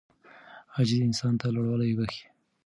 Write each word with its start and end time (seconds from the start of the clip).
عاجزي 0.75 0.99
انسان 1.07 1.33
ته 1.41 1.45
لوړوالی 1.55 1.97
بښي. 1.97 2.23